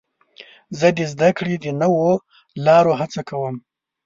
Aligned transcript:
زه 0.79 0.87
د 0.97 0.99
زدهکړې 1.11 1.55
د 1.59 1.65
نوو 1.81 2.09
لارو 2.65 2.91
هڅه 2.99 3.21
کوم. 3.29 3.55